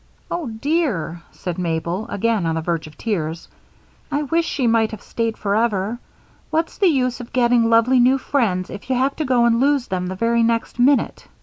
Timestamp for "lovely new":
7.69-8.17